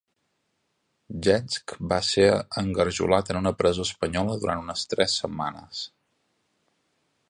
[1.27, 2.25] Jentzsch va ser
[2.63, 5.89] engarjolat en una presó espanyola durant unes tres setmanes.